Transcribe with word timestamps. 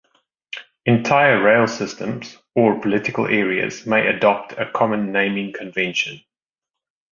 Entire 0.87 1.39
rail 1.43 1.67
systems 1.67 2.39
or 2.55 2.81
political 2.81 3.27
areas 3.27 3.85
may 3.85 4.07
adopt 4.07 4.51
a 4.53 4.65
common 4.71 5.11
naming 5.11 5.53
convention. 5.53 6.21